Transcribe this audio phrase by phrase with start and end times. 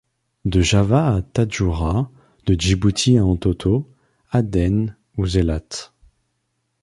[0.45, 2.09] De Java à Tadjourah,
[2.47, 3.87] de Djibouti à Entoto,
[4.31, 5.91] Aden ou Zeilat.